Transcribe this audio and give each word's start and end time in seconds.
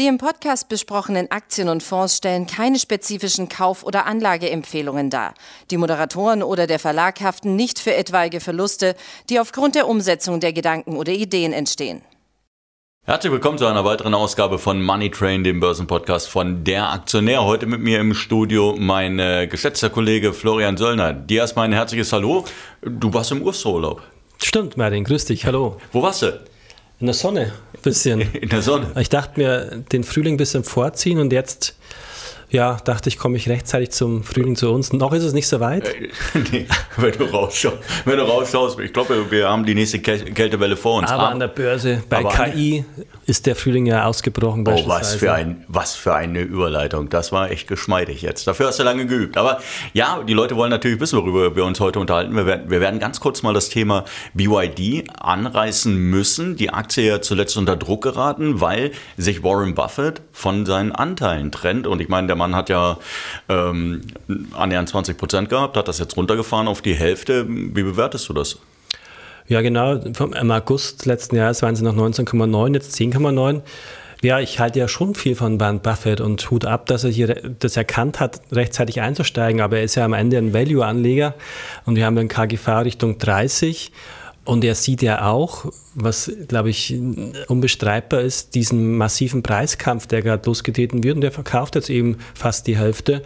Die 0.00 0.06
im 0.06 0.16
Podcast 0.16 0.70
besprochenen 0.70 1.30
Aktien 1.30 1.68
und 1.68 1.82
Fonds 1.82 2.16
stellen 2.16 2.46
keine 2.46 2.78
spezifischen 2.78 3.50
Kauf- 3.50 3.84
oder 3.84 4.06
Anlageempfehlungen 4.06 5.10
dar. 5.10 5.34
Die 5.70 5.76
Moderatoren 5.76 6.42
oder 6.42 6.66
der 6.66 6.78
Verlag 6.78 7.20
haften 7.20 7.54
nicht 7.54 7.78
für 7.78 7.94
etwaige 7.94 8.40
Verluste, 8.40 8.96
die 9.28 9.38
aufgrund 9.38 9.74
der 9.74 9.86
Umsetzung 9.86 10.40
der 10.40 10.54
Gedanken 10.54 10.96
oder 10.96 11.12
Ideen 11.12 11.52
entstehen. 11.52 12.00
Herzlich 13.04 13.30
willkommen 13.30 13.58
zu 13.58 13.66
einer 13.66 13.84
weiteren 13.84 14.14
Ausgabe 14.14 14.58
von 14.58 14.82
Money 14.82 15.10
Train, 15.10 15.44
dem 15.44 15.60
Börsenpodcast 15.60 16.30
von 16.30 16.64
Der 16.64 16.90
Aktionär. 16.90 17.44
Heute 17.44 17.66
mit 17.66 17.80
mir 17.80 18.00
im 18.00 18.14
Studio 18.14 18.76
mein 18.78 19.18
äh, 19.18 19.48
geschätzter 19.48 19.90
Kollege 19.90 20.32
Florian 20.32 20.78
Söllner. 20.78 21.12
Dir 21.12 21.42
erstmal 21.42 21.66
ein 21.66 21.74
herzliches 21.74 22.10
Hallo. 22.14 22.46
Du 22.80 23.12
warst 23.12 23.32
im 23.32 23.42
Urlaub. 23.42 24.00
Stimmt, 24.38 24.78
Martin, 24.78 25.04
grüß 25.04 25.26
dich, 25.26 25.44
hallo. 25.44 25.76
Wo 25.92 26.00
warst 26.00 26.22
du? 26.22 26.40
In 27.00 27.06
der 27.06 27.14
Sonne, 27.14 27.52
ein 27.74 27.82
bisschen. 27.82 28.20
In 28.34 28.48
der 28.50 28.60
Sonne? 28.60 28.92
Ich 29.00 29.08
dachte 29.08 29.40
mir, 29.40 29.82
den 29.90 30.04
Frühling 30.04 30.34
ein 30.34 30.36
bisschen 30.36 30.64
vorziehen 30.64 31.18
und 31.18 31.32
jetzt 31.32 31.74
ja, 32.50 32.78
dachte 32.84 33.08
ich, 33.08 33.16
komme 33.16 33.36
ich 33.36 33.48
rechtzeitig 33.48 33.90
zum 33.90 34.24
Frühling 34.24 34.56
zu 34.56 34.70
uns. 34.72 34.92
Noch 34.92 35.12
ist 35.12 35.22
es 35.22 35.32
nicht 35.32 35.46
so 35.46 35.60
weit. 35.60 35.88
Äh, 35.88 36.10
nee, 36.52 36.66
wenn 36.96 37.12
du 37.12 37.24
rausschaust, 37.24 37.78
wenn 38.04 38.18
du 38.18 38.24
rausschaust, 38.24 38.78
ich 38.80 38.92
glaube, 38.92 39.30
wir 39.30 39.48
haben 39.48 39.64
die 39.64 39.74
nächste 39.74 40.00
Kältewelle 40.00 40.76
vor 40.76 40.98
uns. 40.98 41.10
Aber 41.10 41.28
an 41.28 41.38
der 41.38 41.48
Börse, 41.48 42.02
bei 42.08 42.24
KI 42.24 42.84
ist 43.30 43.46
der 43.46 43.54
Frühling 43.54 43.86
ja 43.86 44.04
ausgebrochen. 44.04 44.66
Oh, 44.66 44.82
was 44.86 45.14
für, 45.14 45.32
ein, 45.32 45.64
was 45.68 45.94
für 45.94 46.14
eine 46.14 46.40
Überleitung. 46.40 47.08
Das 47.08 47.30
war 47.30 47.50
echt 47.50 47.68
geschmeidig 47.68 48.22
jetzt. 48.22 48.46
Dafür 48.46 48.66
hast 48.66 48.80
du 48.80 48.82
lange 48.82 49.06
geübt. 49.06 49.38
Aber 49.38 49.60
ja, 49.94 50.22
die 50.24 50.34
Leute 50.34 50.56
wollen 50.56 50.70
natürlich 50.70 51.00
wissen, 51.00 51.16
worüber 51.16 51.54
wir 51.54 51.64
uns 51.64 51.78
heute 51.78 52.00
unterhalten. 52.00 52.34
Wir 52.34 52.44
werden, 52.44 52.70
wir 52.70 52.80
werden 52.80 52.98
ganz 52.98 53.20
kurz 53.20 53.42
mal 53.42 53.54
das 53.54 53.68
Thema 53.68 54.04
BYD 54.34 55.04
anreißen 55.18 55.96
müssen. 55.96 56.56
Die 56.56 56.70
Aktie 56.70 57.06
ja 57.06 57.22
zuletzt 57.22 57.56
unter 57.56 57.76
Druck 57.76 58.02
geraten, 58.02 58.60
weil 58.60 58.90
sich 59.16 59.44
Warren 59.44 59.74
Buffett 59.74 60.20
von 60.32 60.66
seinen 60.66 60.92
Anteilen 60.92 61.52
trennt. 61.52 61.86
Und 61.86 62.00
ich 62.00 62.08
meine, 62.08 62.26
der 62.26 62.36
Mann 62.36 62.56
hat 62.56 62.68
ja 62.68 62.98
ähm, 63.48 64.02
annähernd 64.52 64.88
20 64.88 65.16
Prozent 65.16 65.48
gehabt, 65.48 65.76
hat 65.76 65.86
das 65.86 66.00
jetzt 66.00 66.16
runtergefahren 66.16 66.66
auf 66.66 66.82
die 66.82 66.94
Hälfte. 66.94 67.46
Wie 67.48 67.84
bewertest 67.84 68.28
du 68.28 68.32
das? 68.32 68.58
Ja, 69.50 69.62
genau. 69.62 69.94
Im 69.94 70.50
August 70.52 71.06
letzten 71.06 71.34
Jahres 71.34 71.60
waren 71.62 71.74
sie 71.74 71.82
noch 71.82 71.96
19,9, 71.96 72.72
jetzt 72.72 72.94
10,9. 72.94 73.62
Ja, 74.22 74.38
ich 74.38 74.60
halte 74.60 74.78
ja 74.78 74.86
schon 74.86 75.16
viel 75.16 75.34
von 75.34 75.58
Warren 75.58 75.80
Buffett 75.80 76.20
und 76.20 76.48
Hut 76.52 76.64
ab, 76.64 76.86
dass 76.86 77.02
er 77.02 77.10
hier 77.10 77.34
das 77.58 77.76
erkannt 77.76 78.20
hat, 78.20 78.42
rechtzeitig 78.52 79.00
einzusteigen. 79.00 79.60
Aber 79.60 79.78
er 79.78 79.82
ist 79.82 79.96
ja 79.96 80.04
am 80.04 80.12
Ende 80.12 80.38
ein 80.38 80.54
Value-Anleger 80.54 81.34
und 81.84 81.96
wir 81.96 82.06
haben 82.06 82.14
den 82.14 82.28
KGV 82.28 82.68
Richtung 82.84 83.18
30 83.18 83.90
und 84.44 84.62
er 84.62 84.76
sieht 84.76 85.02
ja 85.02 85.28
auch, 85.28 85.72
was, 85.96 86.30
glaube 86.46 86.70
ich, 86.70 86.96
unbestreitbar 87.48 88.20
ist, 88.20 88.54
diesen 88.54 88.96
massiven 88.98 89.42
Preiskampf, 89.42 90.06
der 90.06 90.22
gerade 90.22 90.46
losgetreten 90.46 91.02
wird. 91.02 91.16
Und 91.16 91.22
der 91.22 91.32
verkauft 91.32 91.74
jetzt 91.74 91.90
eben 91.90 92.18
fast 92.34 92.68
die 92.68 92.78
Hälfte. 92.78 93.24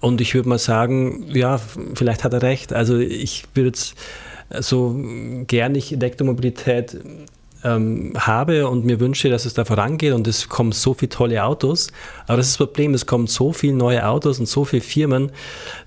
Und 0.00 0.20
ich 0.20 0.34
würde 0.34 0.50
mal 0.50 0.58
sagen, 0.58 1.24
ja, 1.32 1.58
vielleicht 1.94 2.24
hat 2.24 2.34
er 2.34 2.42
recht. 2.42 2.74
Also 2.74 2.98
ich 2.98 3.44
würde 3.54 3.68
jetzt 3.68 3.96
so 4.50 4.94
gerne 5.46 5.78
ich 5.78 5.92
Elektromobilität 5.92 6.98
ähm, 7.64 8.12
habe 8.16 8.68
und 8.68 8.84
mir 8.84 9.00
wünsche, 9.00 9.28
dass 9.28 9.44
es 9.44 9.54
da 9.54 9.64
vorangeht 9.64 10.12
und 10.12 10.26
es 10.26 10.48
kommen 10.48 10.72
so 10.72 10.94
viele 10.94 11.10
tolle 11.10 11.44
Autos. 11.44 11.88
Aber 12.26 12.36
das 12.36 12.48
ist 12.48 12.60
das 12.60 12.66
Problem, 12.66 12.94
es 12.94 13.06
kommen 13.06 13.26
so 13.26 13.52
viele 13.52 13.74
neue 13.74 14.06
Autos 14.06 14.38
und 14.38 14.46
so 14.46 14.64
viele 14.64 14.82
Firmen, 14.82 15.30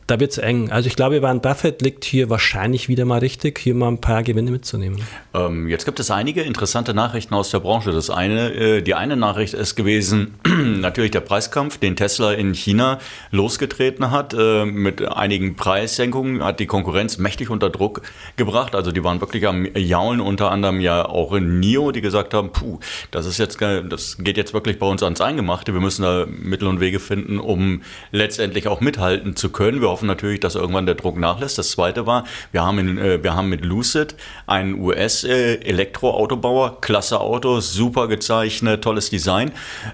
da 0.09 0.19
wird 0.19 0.31
es 0.31 0.37
eng. 0.39 0.71
Also 0.71 0.87
ich 0.87 0.95
glaube, 0.95 1.21
Warren 1.21 1.41
Buffett 1.41 1.81
liegt 1.81 2.03
hier 2.03 2.29
wahrscheinlich 2.29 2.89
wieder 2.89 3.05
mal 3.05 3.19
richtig, 3.19 3.59
hier 3.59 3.75
mal 3.75 3.89
ein 3.89 4.01
paar 4.01 4.23
Gewinne 4.23 4.49
mitzunehmen. 4.49 5.01
Ähm, 5.33 5.67
jetzt 5.67 5.85
gibt 5.85 5.99
es 5.99 6.09
einige 6.09 6.41
interessante 6.41 6.93
Nachrichten 6.93 7.35
aus 7.35 7.51
der 7.51 7.59
Branche. 7.59 7.91
Das 7.91 8.09
eine, 8.09 8.51
äh, 8.53 8.81
die 8.81 8.95
eine 8.95 9.15
Nachricht 9.15 9.53
ist 9.53 9.75
gewesen, 9.75 10.33
natürlich 10.79 11.11
der 11.11 11.19
Preiskampf, 11.19 11.77
den 11.77 11.95
Tesla 11.95 12.33
in 12.33 12.53
China 12.53 12.99
losgetreten 13.29 14.09
hat. 14.09 14.33
Äh, 14.33 14.65
mit 14.65 15.05
einigen 15.07 15.55
Preissenkungen 15.55 16.43
hat 16.43 16.59
die 16.59 16.65
Konkurrenz 16.65 17.19
mächtig 17.19 17.51
unter 17.51 17.69
Druck 17.69 18.01
gebracht. 18.35 18.73
Also 18.73 18.91
die 18.91 19.03
waren 19.03 19.21
wirklich 19.21 19.47
am 19.47 19.67
Jaulen, 19.75 20.21
unter 20.21 20.49
anderem 20.49 20.81
ja 20.81 21.05
auch 21.05 21.33
in 21.33 21.59
NIO, 21.59 21.91
die 21.91 22.01
gesagt 22.01 22.33
haben, 22.33 22.51
puh, 22.51 22.79
das 23.11 23.27
ist 23.27 23.37
jetzt, 23.37 23.59
das 23.61 24.17
geht 24.17 24.37
jetzt 24.37 24.53
wirklich 24.53 24.79
bei 24.79 24.87
uns 24.87 25.03
ans 25.03 25.21
Eingemachte. 25.21 25.73
Wir 25.73 25.81
müssen 25.81 26.01
da 26.01 26.25
Mittel 26.27 26.67
und 26.67 26.79
Wege 26.79 26.99
finden, 26.99 27.39
um 27.39 27.83
letztendlich 28.11 28.67
auch 28.67 28.81
mithalten 28.81 29.35
zu 29.35 29.49
können. 29.49 29.81
Wir 29.81 29.89
hoffen 29.99 30.07
natürlich, 30.07 30.39
dass 30.39 30.55
irgendwann 30.55 30.85
der 30.85 30.95
Druck 30.95 31.17
nachlässt. 31.17 31.57
Das 31.57 31.71
zweite 31.71 32.05
war, 32.05 32.23
wir 32.53 32.63
haben, 32.63 32.79
in, 32.79 32.97
äh, 32.97 33.21
wir 33.21 33.35
haben 33.35 33.49
mit 33.49 33.65
Lucid 33.65 34.15
einen 34.47 34.79
US-Elektroautobauer, 34.79 36.67
äh, 36.69 36.81
klasse 36.81 37.19
Autos, 37.19 37.73
super 37.73 38.07
gezeichnet, 38.07 38.81
tolles 38.81 39.09
Design. 39.09 39.51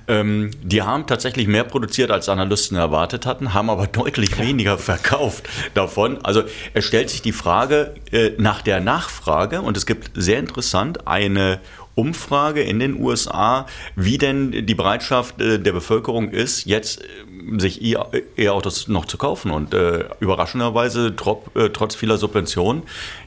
Ähm, 0.07 0.51
die 0.61 0.83
haben 0.83 1.07
tatsächlich 1.07 1.47
mehr 1.47 1.63
produziert, 1.63 2.11
als 2.11 2.29
Analysten 2.29 2.77
erwartet 2.77 3.25
hatten, 3.25 3.55
haben 3.55 3.71
aber 3.71 3.87
deutlich 3.87 4.37
weniger 4.37 4.77
verkauft 4.77 5.49
davon. 5.73 6.23
Also 6.23 6.43
es 6.75 6.85
stellt 6.85 7.09
sich 7.09 7.23
die 7.23 7.31
Frage 7.31 7.95
äh, 8.11 8.31
nach 8.37 8.61
der 8.61 8.81
Nachfrage 8.81 9.61
und 9.63 9.75
es 9.75 9.87
gibt 9.87 10.11
sehr 10.13 10.37
interessant 10.37 11.07
eine 11.07 11.59
Umfrage 11.95 12.61
in 12.61 12.79
den 12.79 13.01
USA, 13.01 13.65
wie 13.95 14.17
denn 14.17 14.65
die 14.65 14.75
Bereitschaft 14.75 15.41
äh, 15.41 15.59
der 15.59 15.71
Bevölkerung 15.71 16.29
ist, 16.29 16.65
jetzt 16.65 17.01
äh, 17.01 17.59
sich 17.59 17.81
E-Autos 17.81 18.87
noch 18.87 19.05
zu 19.05 19.17
kaufen. 19.17 19.51
Und 19.51 19.73
äh, 19.73 20.05
überraschenderweise, 20.19 21.15
trop, 21.15 21.55
äh, 21.55 21.69
trotz 21.69 21.95
vieler 21.95 22.17
Subventionen, 22.17 22.83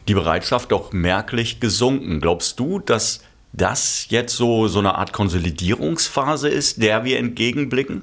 die 0.07 0.15
Bereitschaft 0.15 0.73
doch 0.73 0.93
merklich 0.93 1.61
gesunken. 1.61 2.21
Glaubst 2.21 2.61
du, 2.61 2.79
dass 2.79 3.21
das 3.53 4.07
jetzt 4.11 4.37
so, 4.37 4.69
so 4.69 4.79
eine 4.79 4.97
Art 4.97 5.13
Konsolidierungsphase 5.13 6.49
ist, 6.49 6.83
der 6.83 7.05
wir 7.05 7.19
entgegenblicken? 7.19 8.03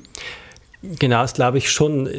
Genau, 0.99 1.21
das 1.21 1.33
glaube 1.33 1.57
ich 1.57 1.71
schon. 1.71 2.09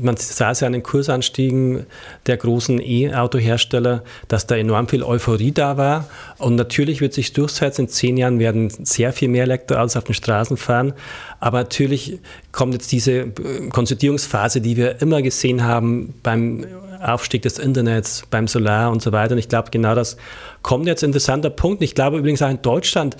Man 0.00 0.16
sah 0.16 0.50
es 0.50 0.60
ja 0.60 0.66
an 0.66 0.72
den 0.72 0.82
Kursanstiegen 0.82 1.86
der 2.26 2.36
großen 2.36 2.80
E-Auto-Hersteller, 2.80 4.02
dass 4.28 4.46
da 4.46 4.56
enorm 4.56 4.88
viel 4.88 5.02
Euphorie 5.02 5.52
da 5.52 5.76
war. 5.76 6.08
Und 6.38 6.56
natürlich 6.56 7.00
wird 7.00 7.12
sich 7.12 7.32
durchsetzen. 7.32 7.82
In 7.82 7.88
zehn 7.88 8.16
Jahren 8.16 8.38
werden 8.38 8.70
sehr 8.70 9.12
viel 9.12 9.28
mehr 9.28 9.44
Elektroautos 9.44 9.96
auf 9.96 10.04
den 10.04 10.14
Straßen 10.14 10.56
fahren. 10.56 10.94
Aber 11.40 11.58
natürlich 11.58 12.18
kommt 12.52 12.72
jetzt 12.74 12.90
diese 12.92 13.12
äh, 13.12 13.32
Konsolidierungsphase, 13.70 14.60
die 14.60 14.76
wir 14.76 15.02
immer 15.02 15.20
gesehen 15.22 15.64
haben 15.64 16.14
beim 16.22 16.66
Aufstieg 17.02 17.42
des 17.42 17.58
Internets, 17.58 18.24
beim 18.30 18.48
Solar 18.48 18.90
und 18.90 19.02
so 19.02 19.12
weiter. 19.12 19.32
Und 19.32 19.38
ich 19.38 19.48
glaube, 19.48 19.70
genau 19.70 19.94
das 19.94 20.16
kommt 20.62 20.86
jetzt. 20.86 21.02
Interessanter 21.02 21.50
Punkt. 21.50 21.82
Ich 21.82 21.94
glaube 21.94 22.18
übrigens 22.18 22.42
auch 22.42 22.50
in 22.50 22.62
Deutschland 22.62 23.16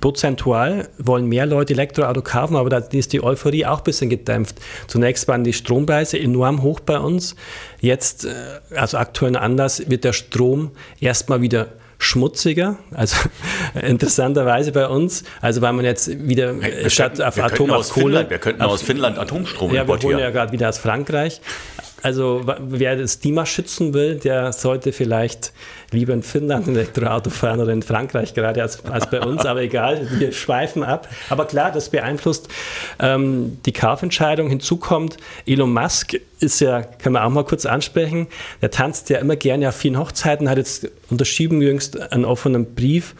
prozentual 0.00 0.88
wollen 0.98 1.26
mehr 1.26 1.46
Leute 1.46 1.72
Elektroauto 1.72 2.22
kaufen, 2.22 2.56
aber 2.56 2.70
da 2.70 2.78
ist 2.78 3.12
die 3.12 3.22
Euphorie 3.22 3.66
auch 3.66 3.78
ein 3.78 3.84
bisschen 3.84 4.10
gedämpft. 4.10 4.56
Zunächst 4.86 5.26
waren 5.28 5.44
die 5.44 5.52
Strompreise 5.52 6.18
enorm 6.18 6.62
hoch 6.62 6.80
bei 6.80 6.98
uns. 6.98 7.34
Jetzt, 7.80 8.24
äh, 8.24 8.30
also 8.74 8.98
aktuellen 8.98 9.36
Anlass, 9.36 9.88
wird 9.88 10.04
der 10.04 10.12
Strom 10.12 10.72
erstmal 11.00 11.40
wieder 11.40 11.68
schmutziger, 11.98 12.76
also 12.92 13.16
interessanterweise 13.82 14.72
bei 14.72 14.86
uns. 14.86 15.24
Also 15.40 15.62
weil 15.62 15.72
man 15.72 15.84
jetzt 15.84 16.28
wieder 16.28 16.60
wir 16.60 16.90
statt 16.90 17.16
könnten, 17.16 17.22
auf 17.22 17.38
Atom 17.38 17.70
auf 17.70 17.88
Kohle. 17.88 18.04
Finnland, 18.04 18.30
wir 18.30 18.38
könnten 18.38 18.62
aus 18.62 18.82
Finnland 18.82 19.18
Atomstrom 19.18 19.72
ja, 19.72 19.82
importieren. 19.82 20.12
Ja, 20.12 20.18
wir 20.18 20.24
holen 20.24 20.34
ja 20.34 20.40
gerade 20.40 20.52
wieder 20.52 20.68
aus 20.68 20.78
Frankreich. 20.78 21.40
Also 22.02 22.42
wer 22.60 22.96
das 22.96 23.20
Klima 23.20 23.46
schützen 23.46 23.94
will, 23.94 24.16
der 24.16 24.52
sollte 24.52 24.92
vielleicht 24.92 25.52
lieber 25.90 26.12
in 26.12 26.22
Finnland 26.22 26.68
Elektroauto 26.68 27.30
fahren 27.30 27.60
oder 27.60 27.72
in 27.72 27.82
Frankreich 27.82 28.34
gerade 28.34 28.62
als, 28.62 28.84
als 28.84 29.08
bei 29.08 29.20
uns, 29.20 29.46
aber 29.46 29.62
egal, 29.62 30.06
wir 30.18 30.32
schweifen 30.32 30.84
ab. 30.84 31.08
Aber 31.30 31.46
klar, 31.46 31.72
das 31.72 31.88
beeinflusst 31.88 32.48
ähm, 32.98 33.58
die 33.64 33.72
Kaufentscheidung. 33.72 34.48
Hinzu 34.48 34.76
kommt, 34.76 35.16
Elon 35.46 35.72
Musk 35.72 36.14
ist 36.40 36.60
ja, 36.60 36.82
kann 36.82 37.12
man 37.14 37.22
auch 37.22 37.30
mal 37.30 37.44
kurz 37.44 37.64
ansprechen, 37.64 38.26
der 38.60 38.70
tanzt 38.70 39.08
ja 39.08 39.18
immer 39.18 39.36
gerne 39.36 39.68
auf 39.68 39.76
vielen 39.76 39.98
Hochzeiten, 39.98 40.50
hat 40.50 40.58
jetzt 40.58 40.88
unterschrieben 41.08 41.62
jüngst 41.62 42.12
einen 42.12 42.26
offenen 42.26 42.74
Brief, 42.74 43.14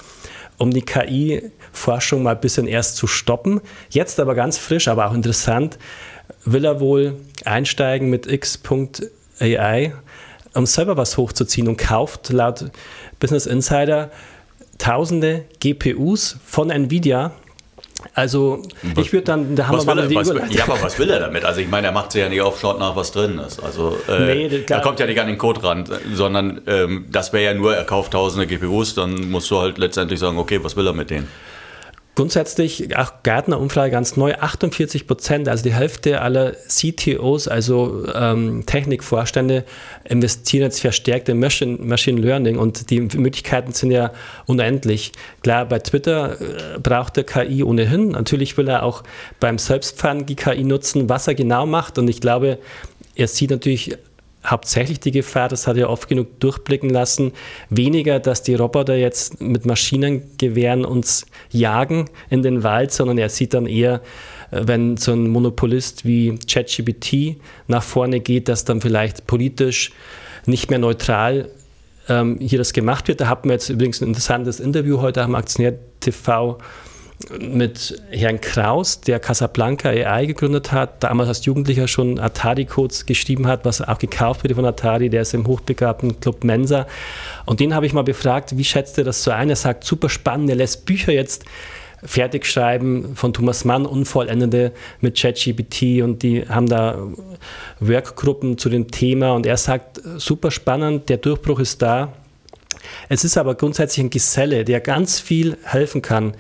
um 0.59 0.71
die 0.71 0.83
KI-Forschung 0.83 2.23
mal 2.23 2.35
ein 2.35 2.41
bisschen 2.41 2.67
erst 2.67 2.97
zu 2.97 3.07
stoppen. 3.07 3.61
Jetzt 3.91 4.21
aber 4.21 4.35
ganz 4.35 4.59
frisch, 4.59 4.89
aber 4.89 5.09
auch 5.09 5.15
interessant, 5.15 5.79
will 6.47 6.65
er 6.65 6.81
wohl 6.81 7.17
einsteigen 7.45 8.09
mit 8.09 8.27
x.ai 8.27 9.93
um 10.55 10.65
selber 10.65 10.97
was 10.97 11.19
hochzuziehen 11.19 11.69
und 11.69 11.77
kauft 11.77 12.31
laut 12.31 12.71
Business 13.21 13.45
Insider 13.47 14.11
tausende 14.79 15.45
GPUs 15.61 16.39
von 16.45 16.71
Nvidia. 16.71 17.33
Also 18.15 18.63
ich 18.97 19.13
würde 19.13 19.25
dann, 19.25 19.57
da 19.57 19.67
haben 19.67 19.79
was 19.79 19.87
wir 19.87 19.95
mal 19.95 20.07
die 20.07 20.15
was, 20.15 20.33
Ja, 20.51 20.65
aber 20.65 20.81
was 20.81 20.99
will 20.99 21.11
er 21.11 21.19
damit? 21.19 21.45
Also 21.45 21.61
ich 21.61 21.69
meine, 21.69 21.89
er 21.89 21.93
macht 21.93 22.13
sich 22.13 22.21
ja 22.21 22.29
nicht 22.29 22.41
auf, 22.41 22.61
schaut 22.61 22.79
nach, 22.79 22.95
was 22.95 23.11
drin 23.11 23.39
ist. 23.39 23.63
Also 23.63 23.97
äh, 24.09 24.49
nee, 24.49 24.65
er 24.69 24.81
kommt 24.81 25.01
ja 25.01 25.07
nicht 25.07 25.21
an 25.21 25.27
den 25.27 25.39
Code 25.39 25.63
ran, 25.63 25.85
sondern 26.13 26.61
ähm, 26.67 27.07
das 27.11 27.33
wäre 27.33 27.45
ja 27.45 27.55
nur, 27.55 27.75
er 27.75 27.85
kauft 27.85 28.13
tausende 28.13 28.47
GPUs, 28.47 28.95
dann 28.95 29.31
musst 29.31 29.51
du 29.51 29.61
halt 29.61 29.79
letztendlich 29.79 30.21
sagen, 30.21 30.39
okay, 30.39 30.63
was 30.63 30.77
will 30.77 30.87
er 30.87 30.93
mit 30.93 31.11
denen? 31.11 31.29
Grundsätzlich, 32.17 32.97
auch 32.97 33.13
Gartner-Umfrage 33.25 33.91
ganz 33.91 34.17
neu, 34.17 34.33
48 34.33 35.07
Prozent, 35.07 35.51
also 35.51 35.63
die 35.63 35.75
Hälfte 35.75 36.23
aller 36.23 36.53
CTOs, 36.67 37.47
also 37.47 38.07
ähm, 38.15 38.65
Technikvorstände, 38.65 39.65
investieren 40.05 40.63
jetzt 40.63 40.81
verstärkt 40.81 41.29
in 41.29 41.39
Machine, 41.39 41.77
Machine 41.79 42.19
Learning 42.19 42.57
und 42.57 42.89
die 42.89 43.03
Möglichkeiten 43.03 43.73
sind 43.73 43.91
ja 43.91 44.13
unendlich. 44.47 45.13
Klar, 45.43 45.67
bei 45.67 45.79
Twitter 45.79 46.41
äh, 46.41 46.79
braucht 46.79 47.19
er 47.19 47.25
KI 47.25 47.63
ohnehin. 47.63 48.13
Natürlich 48.13 48.57
will 48.57 48.69
er 48.69 48.83
auch 48.83 49.03
beim 49.39 49.59
Selbstfahren 49.59 50.25
die 50.25 50.37
KI 50.37 50.65
nutzen, 50.65 51.11
was 51.11 51.29
er 51.29 51.35
genau 51.35 51.67
macht. 51.67 51.99
Und 51.99 52.09
ich 52.09 52.23
glaube, 52.23 52.59
er 53.15 53.29
sieht 53.29 53.51
natürlich 53.51 53.95
hauptsächlich 54.47 55.01
die 55.01 55.11
Gefahr, 55.11 55.49
das 55.49 55.67
hat 55.67 55.77
er 55.77 55.91
oft 55.91 56.09
genug 56.09 56.41
durchblicken 56.41 56.91
lassen, 56.91 57.33
weniger, 57.71 58.21
dass 58.21 58.43
die 58.43 58.55
Roboter 58.55 58.95
jetzt 58.95 59.41
mit 59.41 59.67
Maschinengewehren 59.67 60.85
uns 60.85 61.27
jagen 61.51 62.07
in 62.31 62.43
den 62.43 62.63
Wald, 62.63 62.93
sondern 62.93 63.19
er 63.19 63.29
sieht 63.29 63.55
dann 63.55 63.67
eher, 63.67 64.03
äh, 64.51 64.63
wenn 64.65 64.97
so 64.97 65.13
ein 65.13 65.29
Monopolist 65.29 66.05
wie 66.05 66.39
ChatGPT 66.39 67.37
nach 67.67 67.83
vorne 67.83 68.21
geht, 68.21 68.49
dass 68.49 68.65
dann 68.65 68.81
vielleicht 68.81 69.27
politisch 69.27 69.93
nicht 70.47 70.71
mehr 70.71 70.79
neutral 70.79 71.51
ähm, 72.09 72.39
hier 72.41 72.59
das 72.59 72.73
gemacht 72.73 73.09
wird. 73.09 73.21
Da 73.21 73.29
hatten 73.29 73.49
wir 73.49 73.55
jetzt 73.55 73.69
übrigens 73.69 74.01
ein 74.01 74.09
interessantes 74.09 74.61
Interview 74.61 75.01
heute 75.01 75.23
am 75.23 75.35
Aktionär 75.35 75.75
TV 76.01 76.59
mit 77.39 78.03
Herrn 78.11 78.41
Kraus, 78.41 79.01
der 79.01 79.19
Casablanca 79.19 79.89
AI 79.89 80.27
gegründet 80.27 80.73
hat, 80.73 81.03
damals 81.03 81.29
als 81.29 81.45
Jugendlicher 81.45 81.89
schon 81.89 82.19
Atari-Codes 82.19 83.07
geschrieben 83.07 83.47
hat, 83.47 83.65
was 83.65 83.81
auch 83.81 83.99
gekauft 83.99 84.45
wurde 84.45 84.55
von 84.55 84.67
Atari, 84.67 85.09
der 85.09 85.23
ist 85.23 85.33
im 85.33 85.47
hochbegabten 85.47 86.21
Club 86.21 86.45
Mensa. 86.45 86.87
Und 87.47 87.61
den 87.61 87.75
habe 87.75 87.87
ich 87.87 87.95
mal 87.95 88.03
befragt, 88.03 88.57
wie 88.59 88.65
schätzt 88.65 88.99
er 88.99 89.05
das 89.05 89.23
so 89.23 89.31
ein? 89.31 89.49
Er 89.49 89.57
sagt, 89.57 89.85
super 89.85 90.09
spannend, 90.09 90.51
er 90.51 90.57
lässt 90.57 90.85
Bücher 90.85 91.13
jetzt 91.13 91.45
fertig 92.05 92.45
schreiben 92.45 93.17
von 93.17 93.33
Thomas 93.33 93.65
Mann, 93.65 93.87
unvollendete 93.87 94.73
mit 95.01 95.19
ChatGPT 95.19 96.03
und 96.03 96.23
die 96.23 96.47
haben 96.47 96.67
da 96.67 96.99
Workgruppen 97.81 98.59
zu 98.59 98.69
dem 98.69 98.91
Thema 98.91 99.33
und 99.33 99.47
er 99.47 99.57
sagt, 99.57 100.03
super 100.19 100.51
spannend, 100.51 101.09
der 101.09 101.17
Durchbruch 101.17 101.59
ist 101.61 101.81
da. 101.81 102.13
Es 103.09 103.25
ist 103.25 103.39
aber 103.39 103.55
grundsätzlich 103.55 104.05
ein 104.05 104.11
Geselle, 104.11 104.65
der 104.65 104.81
ganz 104.81 105.19
viel 105.19 105.57
helfen 105.65 106.03
kann 106.03 106.35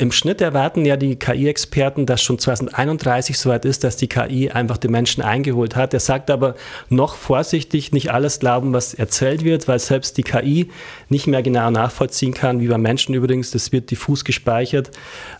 im 0.00 0.12
Schnitt 0.12 0.40
erwarten 0.40 0.86
ja 0.86 0.96
die 0.96 1.16
KI-Experten, 1.16 2.06
dass 2.06 2.22
schon 2.22 2.38
2031 2.38 3.38
soweit 3.38 3.66
ist, 3.66 3.84
dass 3.84 3.98
die 3.98 4.08
KI 4.08 4.50
einfach 4.50 4.78
den 4.78 4.92
Menschen 4.92 5.22
eingeholt 5.22 5.76
hat. 5.76 5.92
Er 5.92 6.00
sagt 6.00 6.30
aber 6.30 6.54
noch 6.88 7.16
vorsichtig, 7.16 7.92
nicht 7.92 8.10
alles 8.10 8.40
glauben, 8.40 8.72
was 8.72 8.94
erzählt 8.94 9.44
wird, 9.44 9.68
weil 9.68 9.78
selbst 9.78 10.16
die 10.16 10.22
KI 10.22 10.70
nicht 11.10 11.26
mehr 11.26 11.42
genau 11.42 11.70
nachvollziehen 11.70 12.32
kann, 12.32 12.60
wie 12.60 12.68
bei 12.68 12.78
Menschen 12.78 13.14
übrigens. 13.14 13.50
Das 13.50 13.72
wird 13.72 13.90
diffus 13.90 14.24
gespeichert. 14.24 14.90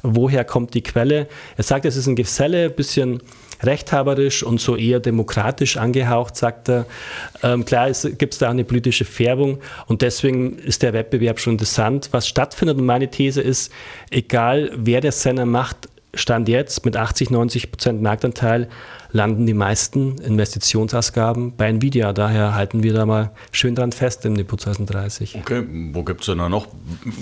Woher 0.02 0.44
kommt 0.44 0.74
die 0.74 0.82
Quelle? 0.82 1.26
Er 1.56 1.64
sagt, 1.64 1.86
es 1.86 1.96
ist 1.96 2.06
ein 2.06 2.14
Geselle, 2.14 2.68
bisschen 2.68 3.22
rechthaberisch 3.62 4.42
und 4.42 4.60
so 4.60 4.76
eher 4.76 5.00
demokratisch 5.00 5.76
angehaucht, 5.76 6.36
sagt 6.36 6.68
er. 6.68 6.86
Ähm, 7.42 7.64
klar 7.64 7.90
gibt 7.90 8.34
es 8.34 8.38
da 8.38 8.50
eine 8.50 8.64
politische 8.64 9.04
Färbung 9.04 9.58
und 9.86 10.02
deswegen 10.02 10.58
ist 10.58 10.82
der 10.82 10.92
Wettbewerb 10.92 11.40
schon 11.40 11.54
interessant. 11.54 12.08
Was 12.12 12.28
stattfindet 12.28 12.78
und 12.78 12.86
meine 12.86 13.10
These 13.10 13.40
ist, 13.40 13.72
egal 14.10 14.70
wer 14.74 15.00
der 15.00 15.12
Sender 15.12 15.46
macht, 15.46 15.88
Stand 16.12 16.48
jetzt 16.48 16.84
mit 16.84 16.96
80, 16.96 17.30
90 17.30 17.70
Prozent 17.70 18.02
Marktanteil 18.02 18.68
landen 19.12 19.46
die 19.46 19.54
meisten 19.54 20.18
Investitionsausgaben 20.18 21.56
bei 21.56 21.68
Nvidia. 21.68 22.12
Daher 22.12 22.54
halten 22.54 22.82
wir 22.82 22.92
da 22.92 23.06
mal 23.06 23.30
schön 23.52 23.74
dran 23.74 23.92
fest 23.92 24.24
im 24.24 24.36
Depot 24.36 24.60
2030. 24.60 25.36
Okay, 25.36 25.64
wo 25.92 26.02
gibt 26.04 26.20
es 26.20 26.26
denn 26.26 26.38
noch? 26.38 26.68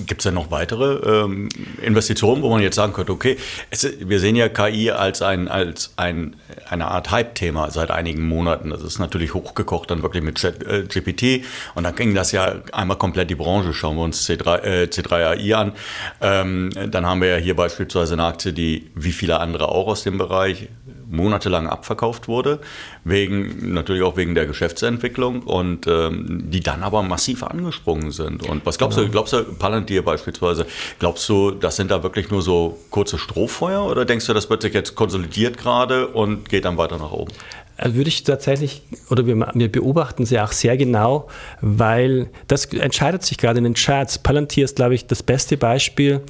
Gibt 0.06 0.20
es 0.20 0.25
denn 0.25 0.35
noch 0.35 0.50
weitere 0.50 1.25
ähm, 1.25 1.49
Investitionen, 1.82 2.43
wo 2.43 2.50
man 2.50 2.61
jetzt 2.61 2.76
sagen 2.76 2.93
könnte, 2.93 3.12
okay, 3.12 3.37
es, 3.70 3.88
wir 4.00 4.20
sehen 4.20 4.37
ja 4.37 4.49
KI 4.49 4.90
als, 4.90 5.23
ein, 5.23 5.49
als 5.49 5.93
ein, 5.96 6.37
eine 6.69 6.88
Art 6.88 7.11
Hype-Thema 7.11 7.70
seit 7.70 7.90
einigen 7.90 8.26
Monaten. 8.26 8.70
Das 8.70 8.82
ist 8.82 8.99
natürlich 8.99 9.35
hochgekocht 9.35 9.90
dann 9.90 10.02
wirklich 10.02 10.23
mit 10.23 10.37
Chat, 10.37 10.62
äh, 10.67 10.85
GPT 10.85 11.44
und 11.75 11.85
dann 11.85 11.94
ging 11.94 12.14
das 12.14 12.32
ja 12.32 12.56
einmal 12.73 12.99
komplett 12.99 13.31
die 13.31 13.35
Branche. 13.35 13.73
Schauen 13.73 13.96
wir 13.96 14.02
uns 14.02 14.29
C3, 14.29 14.62
äh, 14.62 14.85
C3AI 14.85 15.55
an. 15.55 15.73
Ähm, 16.20 16.70
dann 16.90 17.06
haben 17.06 17.20
wir 17.20 17.29
ja 17.29 17.37
hier 17.37 17.56
beispielsweise 17.56 18.14
eine 18.14 18.25
Aktie, 18.25 18.52
die 18.52 18.90
wie 18.94 19.12
viele 19.12 19.40
andere 19.40 19.69
auch 19.69 19.88
aus 19.88 20.02
dem 20.02 20.19
Bereich 20.19 20.69
monatelang 21.11 21.67
abverkauft 21.67 22.29
wurde, 22.29 22.61
wegen, 23.05 23.73
natürlich 23.73 24.03
auch 24.03 24.17
wegen 24.17 24.35
der 24.35 24.47
Geschäftsentwicklung 24.47 25.43
und 25.43 25.87
ähm, 25.87 26.51
die 26.51 26.61
dann 26.61 26.83
aber 26.83 27.03
massiv 27.03 27.43
angesprungen 27.43 28.11
sind. 28.11 28.49
Und 28.49 28.65
was 28.67 28.79
glaubst 28.79 28.97
genau. 28.97 29.07
du, 29.09 29.13
glaubst 29.13 29.33
du, 29.33 29.45
Palantir 29.55 30.05
beispielsweise, 30.05 30.67
glaubst 30.99 31.29
du, 31.29 31.51
das 31.53 31.77
sind 31.77 31.91
da 31.91 32.03
wirklich 32.03 32.31
nur 32.31 32.43
so 32.43 32.79
kurze 32.91 33.19
Strohfeuer 33.19 33.85
oder 33.85 34.05
denkst 34.05 34.27
du, 34.27 34.35
das 34.35 34.51
wird 34.51 34.63
sich 34.63 34.75
jetzt 34.75 34.95
konsolidiert 34.95 35.59
gerade 35.59 36.09
und 36.09 36.49
geht 36.49 36.65
dann 36.65 36.77
weiter 36.77 36.99
nach 36.99 37.13
oben? 37.13 37.33
Also 37.81 37.95
würde 37.95 38.09
ich 38.09 38.25
tatsächlich, 38.25 38.83
oder 39.09 39.25
wir, 39.25 39.37
wir, 39.55 39.71
beobachten 39.71 40.27
sie 40.27 40.41
auch 40.41 40.51
sehr 40.51 40.77
genau, 40.77 41.29
weil 41.61 42.29
das 42.49 42.65
entscheidet 42.67 43.23
sich 43.23 43.39
gerade 43.39 43.59
in 43.59 43.65
den 43.65 43.75
Charts. 43.75 44.19
Palantir 44.19 44.65
ist, 44.65 44.75
glaube 44.75 44.97
ich, 44.97 45.07
das 45.07 45.23
beste 45.23 45.57
Beispiel, 45.57 46.21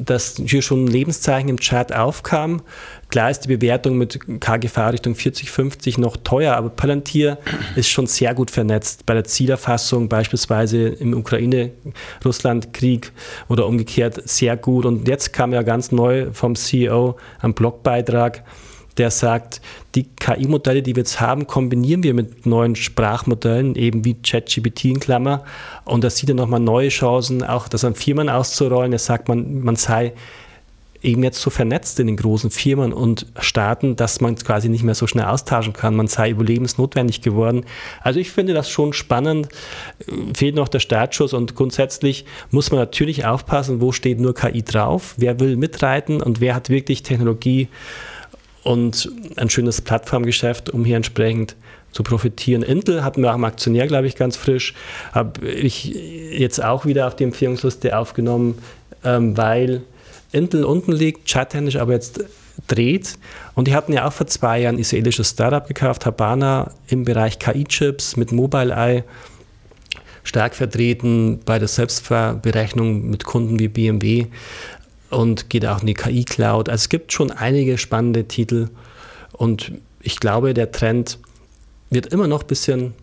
dass 0.00 0.42
hier 0.44 0.60
schon 0.60 0.84
ein 0.84 0.88
Lebenszeichen 0.88 1.48
im 1.48 1.60
Chart 1.60 1.94
aufkam. 1.94 2.62
Klar 3.10 3.30
ist 3.30 3.42
die 3.42 3.56
Bewertung 3.56 3.96
mit 3.96 4.18
KGV 4.40 4.76
Richtung 4.90 5.14
40, 5.14 5.52
50 5.52 5.98
noch 5.98 6.16
teuer, 6.16 6.56
aber 6.56 6.68
Palantir 6.68 7.38
ist 7.76 7.88
schon 7.88 8.08
sehr 8.08 8.34
gut 8.34 8.50
vernetzt. 8.50 9.06
Bei 9.06 9.14
der 9.14 9.22
Zielerfassung 9.22 10.08
beispielsweise 10.08 10.88
im 10.88 11.14
Ukraine-Russland-Krieg 11.14 13.12
oder 13.48 13.68
umgekehrt 13.68 14.28
sehr 14.28 14.56
gut. 14.56 14.84
Und 14.84 15.06
jetzt 15.06 15.32
kam 15.32 15.52
ja 15.52 15.62
ganz 15.62 15.92
neu 15.92 16.32
vom 16.32 16.56
CEO 16.56 17.16
ein 17.40 17.54
Blogbeitrag, 17.54 18.42
der 18.98 19.10
sagt, 19.10 19.60
die 19.94 20.04
KI-Modelle, 20.04 20.82
die 20.82 20.96
wir 20.96 21.02
jetzt 21.02 21.20
haben, 21.20 21.46
kombinieren 21.46 22.02
wir 22.02 22.14
mit 22.14 22.46
neuen 22.46 22.76
Sprachmodellen, 22.76 23.74
eben 23.74 24.04
wie 24.04 24.14
ChatGPT 24.14 24.86
in 24.86 25.00
Klammer. 25.00 25.44
Und 25.84 26.04
da 26.04 26.10
sieht 26.10 26.28
er 26.28 26.34
nochmal 26.34 26.60
neue 26.60 26.88
Chancen, 26.88 27.42
auch 27.42 27.68
das 27.68 27.84
an 27.84 27.94
Firmen 27.94 28.28
auszurollen. 28.28 28.92
Er 28.92 28.98
sagt, 28.98 29.28
man, 29.28 29.60
man 29.62 29.76
sei 29.76 30.12
eben 31.02 31.22
jetzt 31.22 31.40
so 31.40 31.50
vernetzt 31.50 32.00
in 32.00 32.06
den 32.08 32.16
großen 32.16 32.50
Firmen 32.50 32.92
und 32.92 33.26
Staaten, 33.38 33.96
dass 33.96 34.20
man 34.20 34.34
quasi 34.36 34.68
nicht 34.68 34.82
mehr 34.82 34.94
so 34.94 35.06
schnell 35.06 35.26
austauschen 35.26 35.72
kann. 35.72 35.94
Man 35.94 36.08
sei 36.08 36.30
überlebensnotwendig 36.30 37.22
geworden. 37.22 37.64
Also 38.02 38.18
ich 38.18 38.30
finde 38.30 38.52
das 38.52 38.68
schon 38.68 38.92
spannend. 38.92 39.48
Fehlt 40.34 40.56
noch 40.56 40.68
der 40.68 40.80
Startschuss 40.80 41.34
und 41.34 41.54
grundsätzlich 41.54 42.24
muss 42.50 42.70
man 42.70 42.80
natürlich 42.80 43.26
aufpassen, 43.26 43.80
wo 43.80 43.92
steht 43.92 44.18
nur 44.18 44.34
KI 44.34 44.62
drauf, 44.62 45.14
wer 45.16 45.38
will 45.40 45.56
mitreiten 45.56 46.20
und 46.20 46.40
wer 46.40 46.54
hat 46.54 46.68
wirklich 46.68 47.02
Technologie 47.02 47.68
und 48.64 49.10
ein 49.36 49.50
schönes 49.50 49.80
Plattformgeschäft, 49.80 50.70
um 50.70 50.84
hier 50.84 50.96
entsprechend 50.96 51.56
zu 51.92 52.02
profitieren. 52.02 52.62
Intel 52.62 53.02
hatten 53.02 53.22
wir 53.22 53.30
auch 53.30 53.36
im 53.36 53.44
Aktionär, 53.44 53.86
glaube 53.86 54.06
ich, 54.06 54.16
ganz 54.16 54.36
frisch. 54.36 54.74
Habe 55.12 55.48
ich 55.48 55.84
jetzt 55.86 56.62
auch 56.62 56.84
wieder 56.84 57.06
auf 57.06 57.16
die 57.16 57.24
Empfehlungsliste 57.24 57.96
aufgenommen, 57.96 58.58
ähm, 59.04 59.36
weil 59.36 59.82
Intel 60.32 60.64
unten 60.64 60.92
liegt, 60.92 61.28
charttechnisch 61.30 61.76
aber 61.76 61.94
jetzt 61.94 62.24
dreht. 62.66 63.18
Und 63.54 63.68
die 63.68 63.74
hatten 63.74 63.92
ja 63.92 64.06
auch 64.06 64.12
vor 64.12 64.26
zwei 64.26 64.60
Jahren 64.60 64.76
ein 64.76 64.80
israelisches 64.80 65.30
Startup 65.30 65.66
gekauft, 65.66 66.04
Habana, 66.04 66.72
im 66.88 67.04
Bereich 67.04 67.38
KI-Chips 67.38 68.16
mit 68.16 68.32
Mobileye 68.32 69.04
stark 70.24 70.54
vertreten 70.54 71.40
bei 71.46 71.58
der 71.58 71.68
Selbstverberechnung 71.68 73.08
mit 73.08 73.24
Kunden 73.24 73.58
wie 73.58 73.68
BMW 73.68 74.26
und 75.10 75.50
geht 75.50 75.66
auch 75.66 75.80
in 75.80 75.86
die 75.86 75.94
KI-Cloud. 75.94 76.68
Also 76.68 76.82
es 76.82 76.88
gibt 76.88 77.12
schon 77.12 77.30
einige 77.30 77.78
spannende 77.78 78.26
Titel 78.26 78.68
und 79.32 79.72
ich 80.00 80.20
glaube, 80.20 80.54
der 80.54 80.70
Trend 80.72 81.18
wird 81.90 82.06
immer 82.06 82.26
noch 82.26 82.42
ein 82.42 82.46
bisschen 82.46 82.94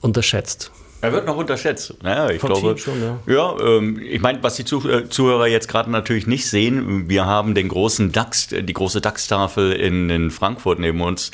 unterschätzt. 0.00 0.70
Er 1.02 1.12
wird 1.12 1.26
noch 1.26 1.36
unterschätzt. 1.36 1.94
Naja, 2.02 2.28
ich 2.28 2.40
Von 2.40 2.50
glaube, 2.50 2.76
schon, 2.76 3.00
ja. 3.00 3.18
ja 3.26 3.56
ähm, 3.58 3.98
ich 4.02 4.20
meine, 4.20 4.42
was 4.42 4.56
die 4.56 4.62
äh, 4.62 5.08
Zuhörer 5.08 5.46
jetzt 5.46 5.66
gerade 5.66 5.90
natürlich 5.90 6.26
nicht 6.26 6.46
sehen, 6.46 7.08
wir 7.08 7.24
haben 7.24 7.54
den 7.54 7.68
großen 7.68 8.12
DAX, 8.12 8.48
die 8.48 8.72
große 8.72 9.00
DAX-Tafel 9.00 9.72
in, 9.72 10.10
in, 10.10 10.30
Frankfurt 10.30 10.78
neben 10.78 11.00
uns. 11.00 11.30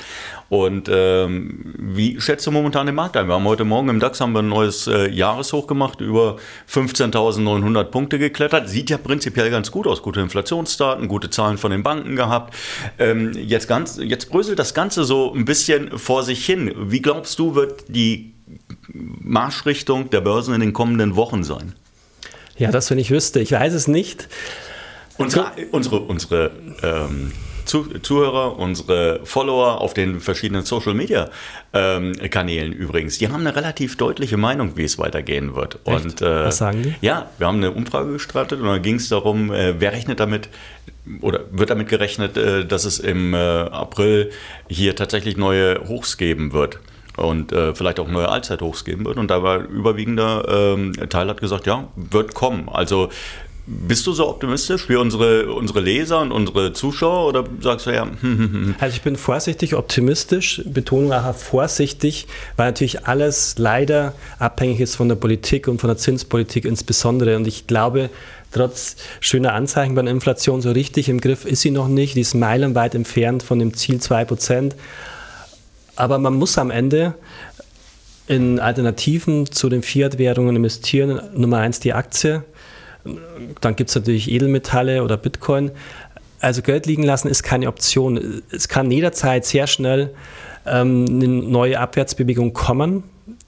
Und 0.48 0.88
ähm, 0.92 1.74
wie 1.76 2.20
schätzt 2.20 2.46
du 2.46 2.52
momentan 2.52 2.86
den 2.86 2.94
Markt 2.94 3.16
ein? 3.16 3.26
Wir 3.26 3.34
haben 3.34 3.44
heute 3.44 3.64
Morgen 3.64 3.88
im 3.88 3.98
DAX 3.98 4.20
haben 4.20 4.32
wir 4.32 4.40
ein 4.40 4.48
neues 4.48 4.86
äh, 4.86 5.10
Jahreshoch 5.10 5.66
gemacht, 5.66 6.00
über 6.00 6.36
15.900 6.70 7.84
Punkte 7.84 8.18
geklettert. 8.18 8.68
Sieht 8.68 8.90
ja 8.90 8.98
prinzipiell 8.98 9.50
ganz 9.50 9.72
gut 9.72 9.88
aus. 9.88 10.02
Gute 10.02 10.20
Inflationsdaten, 10.20 11.08
gute 11.08 11.30
Zahlen 11.30 11.58
von 11.58 11.72
den 11.72 11.82
Banken 11.82 12.14
gehabt. 12.14 12.54
Ähm, 12.98 13.32
jetzt, 13.34 13.66
ganz, 13.66 13.98
jetzt 14.00 14.30
bröselt 14.30 14.60
das 14.60 14.72
Ganze 14.72 15.04
so 15.04 15.34
ein 15.34 15.44
bisschen 15.44 15.98
vor 15.98 16.22
sich 16.22 16.46
hin. 16.46 16.72
Wie 16.76 17.02
glaubst 17.02 17.38
du, 17.40 17.56
wird 17.56 17.84
die 17.88 18.32
Marschrichtung 18.92 20.10
der 20.10 20.20
Börsen 20.20 20.54
in 20.54 20.60
den 20.60 20.72
kommenden 20.72 21.16
Wochen 21.16 21.42
sein? 21.42 21.74
Ja, 22.56 22.70
das, 22.70 22.88
wenn 22.90 22.98
ich 22.98 23.10
wüsste. 23.10 23.40
Ich 23.40 23.50
weiß 23.50 23.74
es 23.74 23.88
nicht. 23.88 24.28
Unsere, 25.18 25.52
unsere, 25.72 26.00
unsere 26.00 26.52
ähm, 26.82 27.32
Zuhörer, 27.66 28.58
unsere 28.58 29.20
Follower 29.25 29.80
auf 29.80 29.92
den 29.92 30.20
verschiedenen 30.20 30.64
Social 30.64 30.94
Media 30.94 31.28
ähm, 31.73 32.12
Kanälen 32.30 32.73
übrigens, 32.73 33.18
die 33.18 33.28
haben 33.28 33.40
eine 33.40 33.54
relativ 33.54 33.96
deutliche 33.96 34.37
Meinung, 34.37 34.76
wie 34.76 34.85
es 34.85 34.99
weitergehen 34.99 35.54
wird. 35.54 35.78
Echt? 35.85 36.04
Und, 36.04 36.23
äh, 36.23 36.44
Was 36.46 36.58
sagen 36.58 36.82
die? 36.82 36.94
Ja, 37.00 37.30
wir 37.38 37.46
haben 37.46 37.58
eine 37.58 37.73
Umfrage 37.73 38.12
gestartet 38.12 38.61
und 38.61 38.66
da 38.66 38.78
ging 38.78 38.96
es 38.96 39.08
darum, 39.08 39.52
äh, 39.52 39.80
wer 39.80 39.92
rechnet 39.92 40.20
damit, 40.20 40.49
oder 41.20 41.40
wird 41.50 41.70
damit 41.70 41.88
gerechnet, 41.88 42.37
äh, 42.37 42.64
dass 42.64 42.85
es 42.85 42.99
im 42.99 43.35
äh, 43.35 43.37
April 43.37 44.30
hier 44.68 44.96
tatsächlich 44.96 45.37
neue 45.37 45.87
Hochs 45.88 46.16
geben 46.16 46.52
wird 46.52 46.78
und 47.16 47.52
äh, 47.52 47.75
vielleicht 47.75 47.99
auch 47.99 48.08
neue 48.08 48.28
Allzeithochs 48.28 48.85
geben 48.85 49.04
wird. 49.04 49.16
Und 49.16 49.30
da 49.30 49.42
war 49.42 49.64
überwiegender 49.64 50.75
ähm, 50.75 50.92
Teil 51.08 51.28
hat 51.28 51.40
gesagt, 51.40 51.66
ja, 51.66 51.88
wird 51.96 52.35
kommen. 52.35 52.68
Also 52.68 53.11
bist 53.66 54.06
du 54.06 54.12
so 54.12 54.28
optimistisch 54.28 54.88
wie 54.88 54.94
unsere, 54.94 55.52
unsere 55.52 55.80
Leser 55.80 56.20
und 56.20 56.30
unsere 56.30 56.73
Zuschauer 56.73 57.26
oder 57.26 57.44
sagst 57.61 57.87
du 57.87 57.90
ja? 57.90 58.04
Hm, 58.04 58.16
hm, 58.20 58.38
hm. 58.38 58.75
Also 58.78 58.94
ich 58.94 59.02
bin 59.02 59.16
vorsichtig 59.16 59.75
optimistisch, 59.75 60.62
Betonung 60.64 61.08
nachher 61.08 61.35
vorsichtig, 61.35 62.28
weil 62.56 62.68
natürlich 62.68 63.06
alles 63.06 63.56
leider 63.58 64.14
abhängig 64.38 64.80
ist 64.80 64.94
von 64.94 65.08
der 65.08 65.16
Politik 65.16 65.66
und 65.66 65.80
von 65.80 65.88
der 65.88 65.96
Zinspolitik 65.96 66.64
insbesondere. 66.64 67.37
Und 67.37 67.49
ich 67.49 67.66
glaube, 67.66 68.11
trotz 68.52 68.96
schöner 69.18 69.54
Anzeichen 69.54 69.96
bei 69.96 70.02
der 70.02 70.12
Inflation 70.12 70.62
so 70.62 70.70
richtig 70.70 71.08
im 71.08 71.20
Griff 71.20 71.44
ist 71.44 71.62
sie 71.62 71.73
noch 71.73 71.88
nicht. 71.88 72.14
Die 72.14 72.20
ist 72.20 72.35
meilenweit 72.35 72.94
entfernt 72.94 73.42
von 73.42 73.58
dem 73.58 73.75
Ziel 73.75 73.96
2%. 73.96 74.75
Aber 75.96 76.18
man 76.18 76.35
muss 76.35 76.56
am 76.56 76.70
Ende 76.70 77.14
in 78.28 78.61
Alternativen 78.61 79.50
zu 79.50 79.68
den 79.68 79.82
Fiat-Währungen 79.82 80.54
investieren. 80.54 81.20
Nummer 81.35 81.58
eins 81.58 81.80
die 81.80 81.94
Aktie 81.94 82.44
dann 83.60 83.76
gibt 83.76 83.90
es 83.90 83.96
natürlich 83.96 84.30
Edelmetalle 84.30 85.02
oder 85.02 85.16
Bitcoin. 85.16 85.70
Also 86.40 86.62
Geld 86.62 86.86
liegen 86.86 87.02
lassen 87.02 87.28
ist 87.28 87.42
keine 87.42 87.68
Option. 87.68 88.42
Es 88.50 88.68
kann 88.68 88.90
jederzeit 88.90 89.44
sehr 89.44 89.66
schnell 89.66 90.14
ähm, 90.66 91.06
eine 91.08 91.28
neue 91.28 91.80
Abwärtsbewegung 91.80 92.52
kommen, 92.52 93.04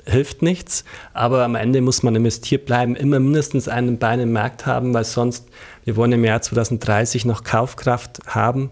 hilft 0.06 0.42
nichts, 0.42 0.84
aber 1.12 1.44
am 1.44 1.54
Ende 1.54 1.80
muss 1.80 2.02
man 2.02 2.16
investiert 2.16 2.66
bleiben, 2.66 2.96
immer 2.96 3.20
mindestens 3.20 3.68
einen 3.68 3.98
Bein 3.98 4.20
im 4.20 4.32
Markt 4.32 4.66
haben, 4.66 4.94
weil 4.94 5.04
sonst, 5.04 5.46
wir 5.84 5.96
wollen 5.96 6.12
im 6.12 6.24
Jahr 6.24 6.40
2030 6.40 7.24
noch 7.24 7.44
Kaufkraft 7.44 8.20
haben 8.26 8.70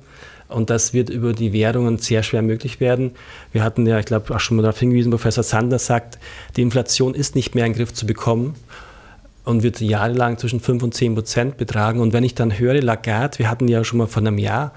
und 0.49 0.71
das 0.71 0.93
wird 0.95 1.11
über 1.11 1.33
die 1.33 1.53
Währungen 1.53 1.99
sehr 1.99 2.23
schwer 2.23 2.43
möglich 2.43 2.81
werden. 2.81 3.13
Wir 3.53 3.63
hatten 3.63 3.87
ja, 3.87 3.99
ich 3.99 4.07
glaube, 4.07 4.35
auch 4.35 4.41
schon 4.41 4.57
mal 4.57 4.63
darauf 4.63 4.79
hingewiesen, 4.79 5.11
Professor 5.11 5.45
Sander 5.45 5.79
sagt, 5.79 6.19
die 6.57 6.63
Inflation 6.63 7.15
ist 7.15 7.35
nicht 7.35 7.55
mehr 7.55 7.67
in 7.67 7.73
den 7.73 7.79
Griff 7.79 7.93
zu 7.93 8.07
bekommen 8.07 8.55
und 9.47 9.63
wird 9.63 9.81
jahrelang 9.81 10.39
zwischen 10.39 10.61
5 10.61 10.83
und 10.83 10.93
10 10.93 11.15
Prozent 11.15 11.57
betragen. 11.57 12.01
Und 12.01 12.13
wenn 12.13 12.25
ich 12.25 12.35
dann 12.35 12.59
höre, 12.59 12.83
Lagarde, 12.83 13.39
wir 13.39 13.49
hatten 13.49 13.69
ja 13.69 13.85
schon 13.85 13.99
mal 13.99 14.09
vor 14.09 14.21
einem 14.21 14.39
Jahr, 14.39 14.73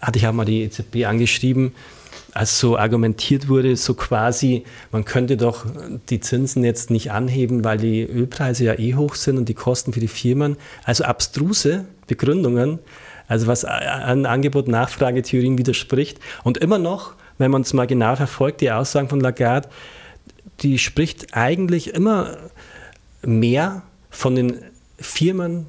hatte 0.00 0.18
ich 0.18 0.26
auch 0.26 0.32
mal 0.32 0.46
die 0.46 0.62
EZB 0.62 1.04
angeschrieben, 1.04 1.72
als 2.32 2.58
so 2.58 2.78
argumentiert 2.78 3.48
wurde, 3.48 3.76
so 3.76 3.92
quasi, 3.92 4.64
man 4.90 5.04
könnte 5.04 5.36
doch 5.36 5.66
die 6.08 6.20
Zinsen 6.20 6.64
jetzt 6.64 6.90
nicht 6.90 7.12
anheben, 7.12 7.64
weil 7.64 7.76
die 7.76 8.02
Ölpreise 8.02 8.64
ja 8.64 8.78
eh 8.78 8.94
hoch 8.94 9.14
sind 9.14 9.36
und 9.36 9.50
die 9.50 9.54
Kosten 9.54 9.92
für 9.92 10.00
die 10.00 10.08
Firmen. 10.08 10.56
Also 10.84 11.04
abstruse 11.04 11.84
Begründungen, 12.06 12.78
also 13.28 13.46
was 13.46 13.66
an 13.66 14.24
Angebot-Nachfrage-Theorien 14.24 15.58
widerspricht. 15.58 16.18
Und 16.44 16.56
immer 16.56 16.78
noch, 16.78 17.12
wenn 17.36 17.50
man 17.50 17.60
es 17.60 17.74
mal 17.74 17.86
genau 17.86 18.16
verfolgt, 18.16 18.62
die 18.62 18.70
Aussagen 18.70 19.10
von 19.10 19.20
Lagarde, 19.20 19.68
die 20.60 20.78
spricht 20.78 21.34
eigentlich 21.34 21.92
immer 21.92 22.38
mehr 23.22 23.82
von 24.10 24.34
den 24.34 24.58
Firmen, 24.98 25.66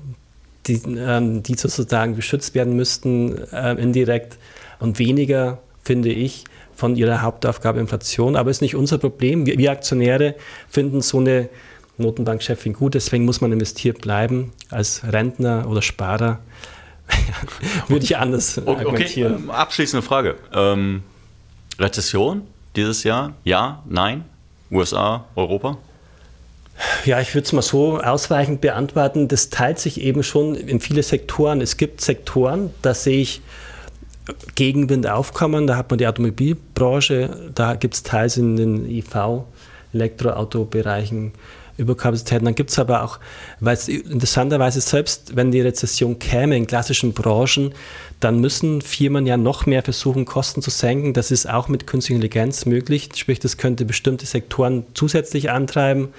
die, 0.67 0.81
ähm, 0.97 1.43
die 1.43 1.55
sozusagen 1.55 2.15
geschützt 2.15 2.55
werden 2.55 2.75
müssten, 2.75 3.37
äh, 3.51 3.73
indirekt 3.73 4.37
und 4.79 4.99
weniger, 4.99 5.59
finde 5.83 6.09
ich, 6.09 6.45
von 6.75 6.95
ihrer 6.95 7.21
Hauptaufgabe 7.21 7.79
Inflation. 7.79 8.35
Aber 8.35 8.49
es 8.49 8.57
ist 8.57 8.61
nicht 8.61 8.75
unser 8.75 8.97
Problem. 8.97 9.45
Wir, 9.45 9.57
wir 9.57 9.71
Aktionäre 9.71 10.35
finden 10.69 11.01
so 11.01 11.19
eine 11.19 11.49
Notenbankchefin 11.97 12.73
gut, 12.73 12.95
deswegen 12.95 13.25
muss 13.25 13.41
man 13.41 13.51
investiert 13.51 14.01
bleiben. 14.01 14.51
Als 14.69 15.03
Rentner 15.03 15.67
oder 15.69 15.81
Sparer 15.81 16.39
würde 17.87 18.05
ich 18.05 18.17
anders 18.17 18.57
okay, 18.57 18.69
argumentieren. 18.69 19.33
Okay, 19.33 19.43
ähm, 19.43 19.51
abschließende 19.51 20.05
Frage. 20.05 20.35
Ähm, 20.53 21.03
Rezession 21.79 22.41
dieses 22.75 23.03
Jahr? 23.03 23.33
Ja? 23.43 23.83
Nein? 23.87 24.25
USA? 24.71 25.25
Europa? 25.35 25.77
Ja, 27.05 27.19
ich 27.19 27.33
würde 27.35 27.45
es 27.45 27.53
mal 27.53 27.61
so 27.61 27.99
ausweichend 27.99 28.61
beantworten. 28.61 29.27
Das 29.27 29.49
teilt 29.49 29.79
sich 29.79 30.01
eben 30.01 30.23
schon 30.23 30.55
in 30.55 30.79
viele 30.79 31.03
Sektoren. 31.03 31.61
Es 31.61 31.77
gibt 31.77 32.01
Sektoren, 32.01 32.71
da 32.81 32.93
sehe 32.93 33.21
ich 33.21 33.41
Gegenwind 34.55 35.07
aufkommen. 35.07 35.67
Da 35.67 35.77
hat 35.77 35.89
man 35.89 35.97
die 35.97 36.07
Automobilbranche, 36.07 37.51
da 37.53 37.75
gibt 37.75 37.93
es 37.95 38.03
teils 38.03 38.37
in 38.37 38.55
den 38.55 38.89
IV, 38.89 39.43
Elektroautobereichen 39.93 41.33
Überkapazitäten. 41.77 42.45
Dann 42.45 42.55
gibt 42.55 42.69
es 42.69 42.79
aber 42.79 43.03
auch, 43.03 43.19
weil 43.59 43.73
es 43.73 43.87
interessanterweise 43.87 44.79
selbst, 44.79 45.35
wenn 45.35 45.51
die 45.51 45.61
Rezession 45.61 46.19
käme 46.19 46.55
in 46.55 46.67
klassischen 46.67 47.13
Branchen, 47.13 47.73
dann 48.19 48.39
müssen 48.39 48.81
Firmen 48.81 49.25
ja 49.25 49.37
noch 49.37 49.65
mehr 49.65 49.81
versuchen, 49.83 50.25
Kosten 50.25 50.61
zu 50.61 50.69
senken. 50.69 51.13
Das 51.13 51.31
ist 51.31 51.49
auch 51.49 51.67
mit 51.67 51.87
künstlicher 51.87 52.15
Intelligenz 52.15 52.65
möglich. 52.65 53.09
Sprich, 53.15 53.39
das 53.39 53.57
könnte 53.57 53.85
bestimmte 53.85 54.25
Sektoren 54.25 54.85
zusätzlich 54.93 55.49
antreiben. 55.49 56.09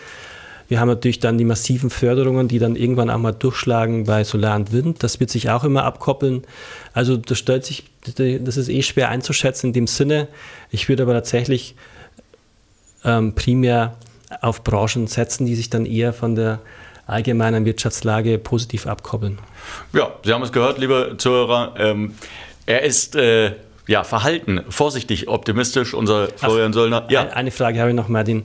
Wir 0.68 0.80
haben 0.80 0.88
natürlich 0.88 1.20
dann 1.20 1.38
die 1.38 1.44
massiven 1.44 1.90
Förderungen, 1.90 2.48
die 2.48 2.58
dann 2.58 2.76
irgendwann 2.76 3.10
auch 3.10 3.18
mal 3.18 3.32
durchschlagen 3.32 4.04
bei 4.04 4.24
Solar 4.24 4.56
und 4.56 4.72
Wind. 4.72 5.02
Das 5.02 5.20
wird 5.20 5.30
sich 5.30 5.50
auch 5.50 5.64
immer 5.64 5.84
abkoppeln. 5.84 6.42
Also 6.92 7.16
das 7.16 7.38
stellt 7.38 7.64
sich, 7.64 7.84
das 8.16 8.56
ist 8.56 8.68
eh 8.68 8.82
schwer 8.82 9.08
einzuschätzen 9.10 9.68
in 9.68 9.72
dem 9.72 9.86
Sinne. 9.86 10.28
Ich 10.70 10.88
würde 10.88 11.02
aber 11.02 11.12
tatsächlich 11.12 11.74
ähm, 13.04 13.34
primär 13.34 13.96
auf 14.40 14.64
Branchen 14.64 15.06
setzen, 15.06 15.46
die 15.46 15.54
sich 15.54 15.70
dann 15.70 15.86
eher 15.86 16.12
von 16.12 16.34
der 16.34 16.60
allgemeinen 17.06 17.64
Wirtschaftslage 17.64 18.38
positiv 18.38 18.86
abkoppeln. 18.86 19.38
Ja, 19.92 20.12
Sie 20.24 20.32
haben 20.32 20.42
es 20.42 20.52
gehört, 20.52 20.78
liebe 20.78 21.14
Zuhörer. 21.18 21.74
Ähm, 21.78 22.14
er 22.66 22.82
ist 22.82 23.14
äh, 23.14 23.52
ja, 23.86 24.04
verhalten, 24.04 24.62
vorsichtig, 24.70 25.28
optimistisch, 25.28 25.92
unser 25.92 26.28
Florian 26.28 26.70
Ach, 26.70 26.74
Söllner. 26.74 27.06
Ja. 27.10 27.28
Eine 27.28 27.50
Frage 27.50 27.80
habe 27.80 27.90
ich 27.90 27.96
noch, 27.96 28.08
Martin. 28.08 28.44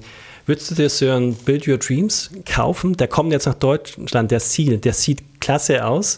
Würdest 0.50 0.72
du 0.72 0.74
dir 0.74 0.90
so 0.90 1.08
einen 1.12 1.36
Build 1.36 1.68
Your 1.68 1.78
Dreams 1.78 2.32
kaufen? 2.44 2.98
Der 2.98 3.08
kommt 3.08 3.32
jetzt 3.32 3.46
nach 3.46 3.54
Deutschland, 3.54 4.32
der 4.32 4.40
Seal, 4.40 4.80
der 4.80 4.94
sieht 4.94 5.40
klasse 5.40 5.86
aus, 5.86 6.18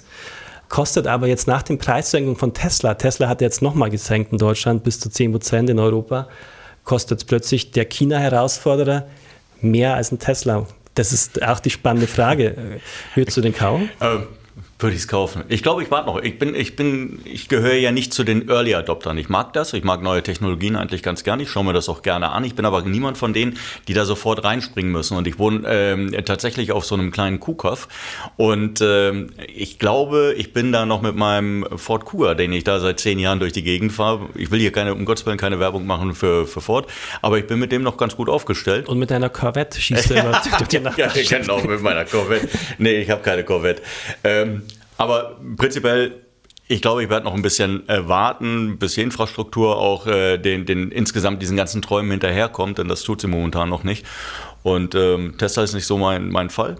kostet 0.70 1.06
aber 1.06 1.28
jetzt 1.28 1.48
nach 1.48 1.64
den 1.64 1.78
Preissenkungen 1.78 2.38
von 2.38 2.54
Tesla, 2.54 2.94
Tesla 2.94 3.28
hat 3.28 3.42
jetzt 3.42 3.62
nochmal 3.62 3.90
gesenkt 3.90 4.32
in 4.32 4.38
Deutschland 4.38 4.86
bis 4.86 5.02
zu 5.02 5.10
10% 5.10 5.70
in 5.70 5.80
Europa, 5.80 6.30
kostet 6.86 7.28
plötzlich 7.28 7.72
der 7.72 7.84
China-Herausforderer 7.84 9.06
mehr 9.60 9.96
als 9.96 10.14
ein 10.14 10.20
Tesla. 10.20 10.66
Das 10.96 11.12
ist 11.12 11.44
auch 11.44 11.60
die 11.60 11.70
spannende 11.70 12.08
Frage. 12.08 12.80
Würdest 13.16 13.36
du 13.36 13.42
den 13.42 13.54
kaufen? 13.54 13.90
Ähm, 14.00 14.28
würde 14.82 14.96
ich 14.96 15.04
es 15.04 15.08
kaufen. 15.08 15.44
Ich 15.48 15.64
glaube, 15.64 15.84
ich 15.84 15.92
warte 15.92 16.08
noch. 16.08 16.22
Ich 16.22 16.40
bin, 16.40 16.56
ich 16.56 16.76
bin, 16.76 17.20
ich 17.26 17.48
gehöre 17.48 17.76
ja 17.76 17.92
nicht 17.92 18.14
zu 18.14 18.24
den 18.24 18.50
Early 18.50 18.76
Adoptern. 18.76 19.18
Ich 19.18 19.30
mag 19.30 19.54
das. 19.54 19.74
Ich 19.74 19.84
mag 19.84 20.02
neue 20.02 20.24
Technologien 20.24 20.76
eigentlich 20.76 21.04
ganz 21.04 21.24
gerne. 21.24 21.44
Ich 21.44 21.50
schaue 21.50 21.66
mir 21.66 21.74
das 21.74 21.90
auch 21.90 22.02
gerne 22.02 22.30
an. 22.30 22.44
Ich 22.44 22.56
bin 22.56 22.66
aber 22.66 22.82
niemand 22.82 23.18
von 23.18 23.34
denen, 23.34 23.58
die 23.88 23.94
da 23.94 24.06
sofort 24.06 24.44
reinspringen 24.44 24.92
müssen. 24.92 25.18
Und 25.18 25.28
ich 25.28 25.40
wohne 25.40 25.68
ähm, 25.68 26.16
tatsächlich 26.26 26.72
auf 26.72 26.86
so 26.86 26.96
einem 26.96 27.12
kleinen 27.12 27.40
Kuhkopf. 27.40 27.88
Und 28.38 28.82
ähm, 28.82 29.32
ich 29.54 29.80
glaube, 29.80 30.34
ich 30.38 30.54
bin 30.54 30.72
da 30.72 30.86
noch 30.86 31.02
mit 31.02 31.16
meinem 31.16 31.66
Ford 31.76 32.06
Kuga, 32.06 32.34
den 32.34 32.52
ich 32.54 32.64
da 32.64 32.80
seit 32.80 33.00
zehn 33.00 33.20
Jahren 33.20 33.40
durch 33.40 33.54
die 33.54 33.64
Gegend 33.64 33.92
fahre. 33.92 34.30
Ich 34.36 34.52
will 34.52 34.60
hier 34.60 34.72
keine, 34.72 34.94
um 34.94 35.06
Gottes 35.06 35.26
Willen 35.26 35.38
keine 35.38 35.60
Werbung 35.60 35.86
machen 35.86 36.14
für, 36.16 36.48
für 36.48 36.62
Ford, 36.62 36.88
aber 37.22 37.38
ich 37.38 37.48
bin 37.48 37.60
mit 37.60 37.72
dem 37.72 37.84
noch 37.84 37.98
ganz 37.98 38.16
gut 38.16 38.30
aufgestellt. 38.30 38.88
Und 38.88 39.00
mit 39.00 39.12
deiner 39.12 39.30
Corvette 39.30 39.80
schießt 39.80 40.10
du 40.10 40.14
immer 40.16 40.42
durch 40.58 40.70
die 40.70 40.80
Nacht. 40.80 40.98
ja, 40.98 41.08
genau, 41.08 41.60
mit 41.62 41.82
meiner 41.82 42.06
Corvette. 42.06 42.50
Nee, 42.78 43.02
ich 43.02 43.10
habe 43.10 43.22
keine 43.22 43.44
Corvette. 43.44 43.82
Ähm, 44.24 44.64
aber 45.02 45.40
prinzipiell, 45.58 46.22
ich 46.68 46.82
glaube, 46.82 47.04
ich 47.04 47.10
werde 47.10 47.26
noch 47.26 47.34
ein 47.34 47.42
bisschen 47.42 47.88
äh, 47.90 48.08
warten, 48.08 48.78
bis 48.78 48.94
die 48.94 49.02
Infrastruktur 49.02 49.78
auch 49.78 50.08
äh, 50.08 50.38
den, 50.38 50.66
den 50.66 50.92
insgesamt 50.92 51.42
diesen 51.42 51.58
ganzen 51.58 51.82
Träumen 51.82 52.12
hinterherkommt, 52.12 52.78
denn 52.78 52.88
das 52.88 53.04
tut 53.04 53.22
sie 53.22 53.28
momentan 53.28 53.70
noch 53.70 53.84
nicht. 53.84 54.06
Und 54.64 54.96
ähm, 54.96 55.36
Tesla 55.38 55.64
ist 55.64 55.74
nicht 55.74 55.86
so 55.86 55.98
mein, 55.98 56.30
mein 56.30 56.50
Fall. 56.50 56.78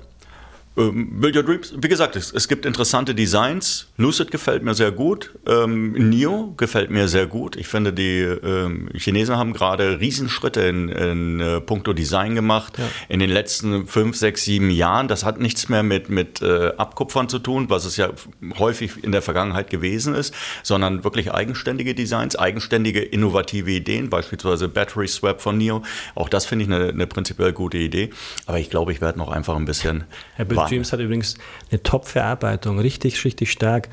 Ähm, 0.78 1.20
Build 1.20 1.36
Your 1.36 1.44
Dreams, 1.44 1.74
wie 1.78 1.88
gesagt, 1.90 2.16
es, 2.16 2.32
es, 2.32 2.48
gibt 2.48 2.66
interessante 2.66 3.14
Designs. 3.14 3.88
Lucid 3.98 4.32
gefällt 4.32 4.64
mir 4.64 4.74
sehr 4.74 4.92
gut. 4.92 5.32
Ähm, 5.46 5.92
Neo 6.10 6.54
gefällt 6.56 6.90
mir 6.92 7.10
sehr 7.10 7.26
gut. 7.26 7.58
Ich 7.58 7.68
finde, 7.68 7.92
die 7.92 8.20
ähm, 8.20 8.90
Chinesen 8.96 9.36
haben 9.36 9.52
gerade 9.52 10.00
Riesenschritte 10.00 10.62
in, 10.62 10.88
in 10.88 11.40
äh, 11.42 11.60
puncto 11.60 11.92
Design 11.92 12.36
gemacht 12.36 12.78
ja. 12.78 12.86
in 13.10 13.20
den 13.20 13.30
letzten 13.30 13.86
fünf, 13.86 14.16
sechs, 14.16 14.46
sieben 14.46 14.70
Jahren. 14.70 15.10
Das 15.10 15.26
hat 15.26 15.42
nichts 15.42 15.68
mehr 15.68 15.84
mit, 15.84 16.10
mit 16.10 16.42
äh, 16.42 16.72
Abkupfern 16.78 17.28
zu 17.28 17.40
tun, 17.40 17.70
was 17.70 17.84
es 17.84 17.98
ja 17.98 18.10
häufig 18.58 19.04
in 19.04 19.12
der 19.12 19.22
Vergangenheit 19.22 19.70
gewesen 19.70 20.16
ist, 20.16 20.34
sondern 20.64 21.04
wirklich 21.04 21.34
eigenständige 21.34 21.94
Designs, 21.94 22.38
eigenständige 22.38 23.02
innovative 23.02 23.72
Ideen, 23.72 24.10
beispielsweise 24.10 24.70
Battery 24.70 25.10
Swap 25.10 25.42
von 25.42 25.58
Neo. 25.58 25.84
Auch 26.16 26.30
das 26.30 26.46
finde 26.46 26.64
ich 26.64 26.72
eine, 26.72 26.90
eine 26.90 27.08
prinzipiell 27.08 27.52
gute 27.52 27.78
Idee. 27.78 28.12
Aber 28.46 28.58
ich 28.58 28.70
glaube, 28.70 28.94
ich 28.94 29.02
werde 29.02 29.20
noch 29.20 29.32
einfach 29.32 29.58
ein 29.58 29.66
bisschen 29.66 30.06
Dreams 30.70 30.92
hat 30.94 31.00
übrigens 31.00 31.36
eine 31.70 31.82
Top-Verarbeitung, 31.84 32.80
richtig, 32.80 33.24
richtig 33.26 33.52
stark. 33.52 33.90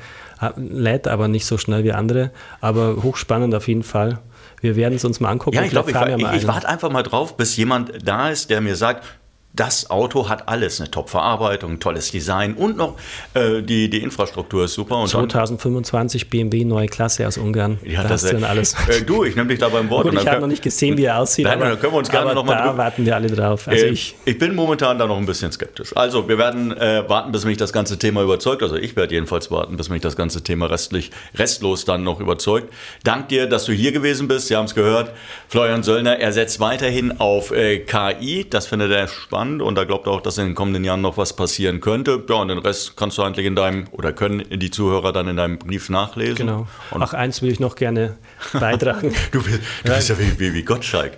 Lädt 0.55 1.07
aber 1.07 1.27
nicht 1.27 1.45
so 1.45 1.57
schnell 1.57 1.83
wie 1.83 1.91
andere, 1.91 2.31
aber 2.61 3.03
hochspannend 3.03 3.53
auf 3.55 3.67
jeden 3.67 3.83
Fall. 3.83 4.19
Wir 4.61 4.75
werden 4.75 4.95
es 4.95 5.05
uns 5.05 5.19
mal 5.19 5.29
angucken. 5.29 5.57
Ja, 5.57 5.63
ich 5.63 5.69
glaube, 5.69 5.91
ich, 5.91 5.97
ich, 5.97 6.33
ich 6.33 6.47
warte 6.47 6.67
einfach 6.67 6.89
mal 6.91 7.03
drauf, 7.03 7.37
bis 7.37 7.55
jemand 7.57 7.91
da 8.03 8.29
ist, 8.29 8.49
der 8.49 8.61
mir 8.61 8.75
sagt, 8.75 9.05
das 9.53 9.89
Auto 9.89 10.29
hat 10.29 10.47
alles, 10.47 10.79
eine 10.79 10.91
Top-Verarbeitung, 10.91 11.79
tolles 11.79 12.11
Design 12.11 12.53
und 12.53 12.77
noch 12.77 12.97
äh, 13.33 13.61
die, 13.61 13.89
die 13.89 13.97
Infrastruktur 14.03 14.65
ist 14.65 14.75
super. 14.75 14.97
Und 14.97 15.09
2025 15.09 16.29
BMW 16.29 16.65
neue 16.65 16.87
Klasse 16.87 17.27
aus 17.27 17.37
Ungarn. 17.37 17.79
Ja, 17.83 18.03
da 18.03 18.09
das 18.09 18.23
ist 18.23 18.33
dann 18.33 18.43
alles. 18.43 18.75
Äh, 18.87 19.01
du, 19.01 19.23
ich 19.23 19.35
nehme 19.35 19.49
dich 19.49 19.59
da 19.59 19.69
beim 19.69 19.89
Wort. 19.89 20.03
Gut, 20.03 20.13
ich 20.13 20.27
habe 20.27 20.39
noch 20.39 20.47
nicht 20.47 20.61
gesehen, 20.61 20.97
wie 20.97 21.05
er 21.05 21.19
aussieht. 21.19 21.45
Nein, 21.45 21.61
aber, 21.61 21.75
können 21.77 21.93
wir 21.93 21.97
uns 21.97 22.09
gerne 22.09 22.33
noch 22.33 22.45
mal 22.45 22.63
da 22.63 22.77
warten 22.77 23.05
wir 23.05 23.15
alle 23.15 23.27
drauf. 23.27 23.67
Also 23.67 23.85
äh, 23.85 23.89
ich, 23.89 24.15
ich 24.23 24.37
bin 24.37 24.53
momentan 24.53 24.99
da 24.99 25.07
noch 25.07 25.17
ein 25.17 25.25
bisschen 25.25 25.51
skeptisch. 25.51 25.95
Also 25.97 26.29
wir 26.29 26.37
werden 26.37 26.75
äh, 26.77 27.09
warten, 27.09 27.31
bis 27.31 27.43
mich 27.43 27.57
das 27.57 27.73
ganze 27.73 27.97
Thema 27.97 28.21
überzeugt. 28.21 28.61
Also 28.61 28.75
ich 28.75 28.95
werde 28.95 29.15
jedenfalls 29.15 29.49
warten, 29.49 29.77
bis 29.77 29.89
mich 29.89 30.01
das 30.01 30.15
ganze 30.15 30.43
Thema 30.43 30.67
restlich, 30.67 31.09
restlos 31.35 31.85
dann 31.85 32.03
noch 32.03 32.19
überzeugt. 32.19 32.71
Dank 33.03 33.29
dir, 33.29 33.47
dass 33.47 33.65
du 33.65 33.73
hier 33.73 33.91
gewesen 33.91 34.27
bist. 34.27 34.47
Sie 34.47 34.55
haben 34.55 34.65
es 34.65 34.75
gehört. 34.75 35.11
Florian 35.47 35.81
Söllner, 35.81 36.19
er 36.19 36.31
setzt 36.33 36.59
weiterhin 36.59 37.19
auf 37.19 37.51
äh, 37.51 37.79
KI. 37.79 38.45
Das 38.47 38.67
findet 38.67 38.91
er 38.91 39.07
spannend 39.07 39.38
spannend 39.39 39.61
und 39.61 39.75
da 39.75 39.85
glaubt 39.85 40.05
er 40.07 40.13
auch, 40.13 40.21
dass 40.21 40.37
in 40.37 40.47
den 40.47 40.55
kommenden 40.55 40.83
Jahren 40.83 41.01
noch 41.01 41.17
was 41.17 41.33
passieren 41.33 41.79
könnte. 41.79 42.21
Ja, 42.27 42.35
und 42.35 42.49
den 42.49 42.57
Rest 42.57 42.97
kannst 42.97 43.17
du 43.17 43.23
eigentlich 43.23 43.45
in 43.45 43.55
deinem 43.55 43.85
oder 43.91 44.11
können 44.11 44.43
die 44.51 44.69
Zuhörer 44.69 45.13
dann 45.13 45.29
in 45.29 45.37
deinem 45.37 45.57
Brief 45.57 45.89
nachlesen. 45.89 46.35
Genau. 46.35 46.67
Und 46.91 47.01
Ach, 47.01 47.13
eins 47.13 47.41
will 47.41 47.49
ich 47.49 47.59
noch 47.59 47.75
gerne 47.75 48.17
beitragen. 48.51 49.13
du, 49.31 49.41
bist, 49.41 49.59
du 49.83 49.93
bist 49.93 50.09
ja 50.09 50.19
wie, 50.19 50.39
wie, 50.39 50.53
wie 50.53 50.63
Gottschalk. 50.63 51.13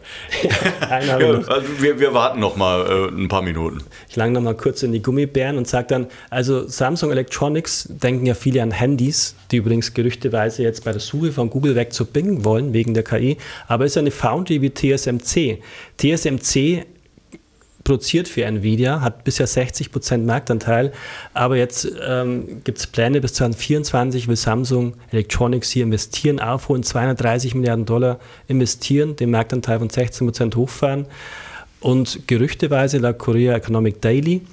ja, 0.90 1.18
also 1.18 1.68
wir, 1.80 2.00
wir 2.00 2.13
warten 2.13 2.40
noch 2.40 2.56
mal 2.56 3.10
äh, 3.12 3.22
ein 3.22 3.28
paar 3.28 3.42
Minuten. 3.42 3.80
Ich 4.08 4.16
lange 4.16 4.34
noch 4.34 4.42
mal 4.42 4.56
kurz 4.56 4.84
in 4.84 4.92
die 4.92 5.01
Gummibären 5.01 5.58
und 5.58 5.68
sage 5.68 5.88
dann, 5.88 6.08
also 6.30 6.68
Samsung 6.68 7.12
Electronics 7.12 7.88
denken 7.90 8.28
ja 8.28 8.36
viele 8.36 8.62
an 8.62 8.72
Handys, 8.72 9.36
die 9.50 9.58
übrigens 9.58 9.96
gerüchteweise 9.96 10.62
jetzt 10.62 10.84
bei 10.84 10.92
der 10.92 11.01
Suche 11.01 11.32
von 11.32 11.50
Google 11.50 11.75
weg 11.75 11.92
zu 11.92 12.06
Bing 12.06 12.46
wollen, 12.46 12.74
wegen 12.74 12.94
der 12.94 13.04
KI, 13.04 13.38
aber 13.68 13.86
es 13.86 13.94
ist 13.94 13.98
eine 13.98 14.12
Foundry 14.12 14.62
wie 14.62 14.70
TSMC. 14.70 15.62
TSMC 15.98 16.86
produziert 17.91 18.29
für 18.29 18.45
Nvidia, 18.45 19.01
hat 19.01 19.25
bisher 19.25 19.50
60% 19.50 20.19
Marktanteil, 20.19 20.93
aber 21.33 21.57
jetzt 21.57 21.91
ähm, 22.01 22.62
gibt 22.63 22.77
es 22.77 22.88
Pläne, 22.88 23.19
bis 23.19 23.33
2024 23.33 24.29
will 24.29 24.38
Samsung 24.38 24.93
Electronics 25.12 25.71
hier 25.71 25.83
investieren, 25.83 26.39
aufholen, 26.39 26.83
230 26.83 27.53
Milliarden 27.53 27.86
Dollar 27.86 28.21
investieren, 28.48 29.17
den 29.17 29.29
Marktanteil 29.29 29.79
von 29.79 29.89
16% 29.89 30.55
hochfahren. 30.55 31.05
Und 31.81 32.29
gerüchteweise 32.29 32.98
laut 33.00 33.17
Korea 33.17 33.57
Economic 33.57 34.01
Daily 34.01 34.43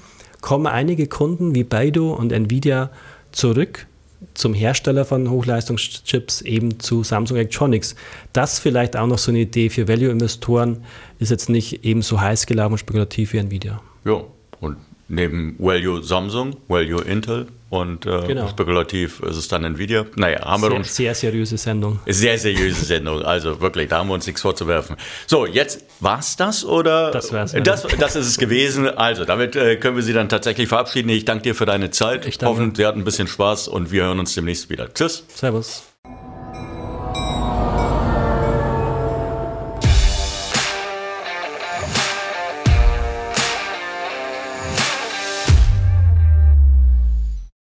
kommen 0.41 0.67
einige 0.67 1.07
Kunden 1.07 1.55
wie 1.55 1.63
Baidu 1.63 2.11
und 2.11 2.33
Nvidia 2.33 2.91
zurück 3.31 3.87
zum 4.35 4.55
Hersteller 4.55 5.05
von 5.05 5.31
Hochleistungschips, 5.31 6.43
eben 6.43 6.81
zu 6.81 7.03
Samsung 7.05 7.37
Electronics. 7.37 7.95
Das 8.33 8.59
vielleicht 8.59 8.97
auch 8.97 9.07
noch 9.07 9.19
so 9.19 9.31
eine 9.31 9.41
Idee 9.41 9.71
für 9.71 9.89
Value-Investoren, 9.89 10.85
ist 11.19 11.31
jetzt 11.31 11.49
nicht 11.49 11.85
ebenso 11.85 12.21
heiß 12.21 12.47
gelaufen 12.47 12.73
und 12.73 12.79
spekulativ 12.79 13.33
wie 13.33 13.39
Nvidia. 13.39 13.81
Ja, 14.05 14.23
und 14.61 14.77
neben 15.09 15.57
Value 15.59 16.03
Samsung, 16.03 16.57
Value 16.69 17.03
Intel 17.03 17.47
und 17.71 18.07
äh, 18.07 18.27
genau. 18.27 18.49
spekulativ 18.49 19.21
ist 19.21 19.37
es 19.37 19.49
dann 19.49 19.65
Nvidia. 19.65 20.07
Naja, 20.17 20.45
haben 20.45 20.63
sehr, 20.63 20.71
wir 20.71 20.77
uns. 20.77 20.97
Sehr 20.97 21.15
seriöse 21.15 21.59
Sendung. 21.59 22.01
Sehr 22.07 22.39
seriöse 22.39 22.85
Sendung. 22.85 23.23
Also 23.23 23.61
wirklich, 23.61 23.89
da 23.89 23.99
haben 23.99 24.09
wir 24.09 24.15
uns 24.15 24.27
nichts 24.27 24.41
vorzuwerfen. 24.41 24.97
So, 25.27 25.45
jetzt 25.45 25.85
war 26.01 26.19
es 26.19 26.37
das 26.37 26.65
oder? 26.65 27.11
Das 27.11 27.33
war's. 27.33 27.53
Ja. 27.53 27.61
Das, 27.61 27.87
das 27.99 28.17
ist 28.17 28.27
es 28.27 28.39
gewesen. 28.39 28.89
Also, 28.89 29.25
damit 29.25 29.57
äh, 29.57 29.77
können 29.77 29.97
wir 29.97 30.03
Sie 30.03 30.15
dann 30.15 30.29
tatsächlich 30.29 30.69
verabschieden. 30.69 31.11
Ich 31.11 31.25
danke 31.25 31.43
dir 31.43 31.55
für 31.55 31.67
deine 31.67 31.91
Zeit. 31.91 32.27
Ich 32.27 32.39
hoffe, 32.43 32.71
Sie 32.75 32.87
hatten 32.87 33.01
ein 33.01 33.05
bisschen 33.05 33.29
Spaß 33.29 33.69
und 33.69 33.93
wir 33.93 34.05
hören 34.05 34.19
uns 34.19 34.35
demnächst 34.35 34.71
wieder. 34.71 34.93
Tschüss. 34.93 35.25
Servus. 35.29 35.88